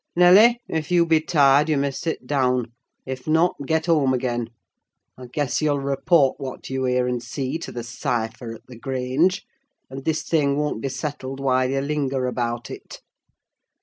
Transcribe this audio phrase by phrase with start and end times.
[0.15, 2.71] Nelly, if you be tired you may sit down;
[3.05, 4.47] if not, get home again.
[5.15, 9.45] I guess you'll report what you hear and see to the cipher at the Grange;
[9.91, 13.03] and this thing won't be settled while you linger about it."